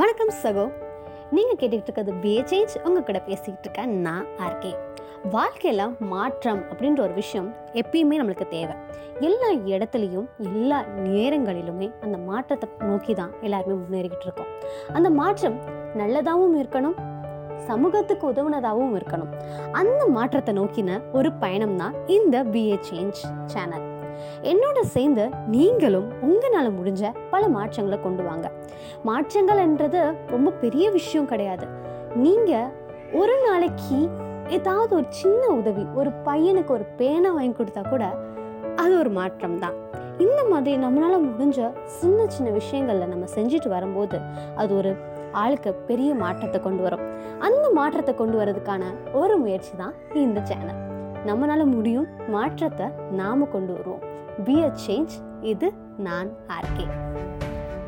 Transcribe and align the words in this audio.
வணக்கம் 0.00 0.30
சகோ. 0.42 0.62
நீங்கள் 1.30 1.56
கேட்டுக்கிட்டு 1.60 1.88
இருக்கிறது 1.88 2.12
பிஏ 2.22 2.42
சேஞ்ச் 2.50 2.74
உங்கள் 2.86 3.04
கூட 3.04 3.18
பேசிக்கிட்டு 3.20 3.60
இருக்கேன் 3.60 4.00
நான் 4.00 4.26
ஆர்கே 4.44 4.70
வாழ்க்கையில் 5.30 5.82
மாற்றம் 5.98 6.62
அப்படின்ற 6.70 7.00
ஒரு 7.00 7.14
விஷயம் 7.14 7.54
எப்பயுமே 7.72 8.18
நம்மளுக்கு 8.20 8.48
தேவை. 8.48 8.74
எல்லா 9.20 9.50
இடத்துலையும் 9.74 10.26
எல்லா 10.38 10.78
நேரங்களிலுமே 10.82 11.92
அந்த 12.00 12.18
மாற்றத்தை 12.18 12.68
நோக்கி 12.78 13.14
தான் 13.14 13.32
எல்லாருமே 13.40 13.76
முன்னேறிக்கிட்டு 13.82 14.28
இருக்கோம். 14.28 14.50
அந்த 14.92 15.10
மாற்றம் 15.10 15.58
நல்லதாகவும் 15.94 16.58
இருக்கணும் 16.62 16.96
சமூகத்துக்கு 17.56 18.32
உதவுனதாகவும் 18.32 18.96
இருக்கணும். 19.00 19.32
அந்த 19.72 20.06
மாற்றத்தை 20.06 20.54
நோக்கின 20.54 21.00
ஒரு 21.12 21.32
பயணம் 21.32 21.76
தான் 21.76 21.96
இந்த 22.06 22.44
பிஏ 22.44 22.78
சேஞ்ச் 22.90 23.20
சேனல் 23.46 23.98
என்னோட 24.52 24.80
சேர்ந்து 24.94 25.24
நீங்களும் 25.54 26.08
உங்களால் 26.28 26.76
முடிஞ்ச 26.78 27.12
பல 27.30 27.42
மாற்றங்களை 27.56 27.98
கொண்டு 28.00 28.22
வாங்க. 28.22 28.46
மாற்றங்கள்ன்றது 29.08 30.00
ரொம்ப 30.34 30.50
பெரிய 30.64 30.86
விஷயம் 30.90 31.30
கிடையாது. 31.32 31.66
நீங்கள் 32.24 32.72
ஒரு 33.20 33.36
நாளைக்கு 33.46 33.98
ஏதாவது 34.56 34.92
ஒரு 34.96 35.06
சின்ன 35.20 35.42
உதவி 35.60 35.84
ஒரு 36.00 36.10
பையனுக்கு 36.26 36.72
ஒரு 36.78 36.86
பேனை 36.98 37.30
வாங்கி 37.36 37.54
கொடுத்தா 37.58 37.82
கூட 37.88 38.04
அது 38.82 38.92
ஒரு 38.98 39.10
மாற்றம் 39.10 39.58
தான் 39.58 39.76
இந்த 40.24 40.40
மாதிரி 40.50 40.76
நம்மளால் 40.84 41.24
முடிஞ்ச 41.28 41.58
சின்ன 42.00 42.26
சின்ன 42.34 42.48
விஷயங்களில் 42.50 43.12
நம்ம 43.12 43.26
செஞ்சுட்டு 43.34 43.68
வரும்போது 43.68 44.16
அது 44.60 44.72
ஒரு 44.76 44.90
ஆளுக்கு 45.42 45.70
பெரிய 45.88 46.10
மாற்றத்தை 46.14 46.58
கொண்டு 46.60 46.82
வரும். 46.82 47.04
அந்த 47.46 47.64
மாற்றத்தை 47.78 48.14
கொண்டு 48.14 48.36
வரதுக்கான 48.40 48.82
ஒரு 49.12 49.34
முயற்சி 49.42 49.72
தான் 49.76 49.94
இந்த 50.24 50.40
சேனல். 50.50 50.80
நம்மளால் 51.28 51.72
முடியும் 51.74 52.08
மாற்றத்தை 52.34 52.86
நாம 53.20 53.48
கொண்டு 53.54 53.72
வருவோம். 53.76 54.02
பி 54.46 54.56
அ 54.62 54.70
சேஞ்ச் 54.76 55.14
இது 55.44 55.68
நான் 55.98 56.30
ஆர்கே 56.48 56.86